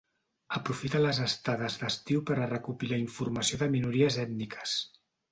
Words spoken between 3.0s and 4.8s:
informació de minories ètniques.